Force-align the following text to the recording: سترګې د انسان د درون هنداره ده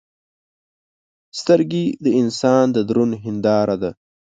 سترګې 1.39 1.85
د 2.03 2.05
انسان 2.21 2.65
د 2.75 2.77
درون 2.89 3.11
هنداره 3.23 3.75
ده 3.81 3.91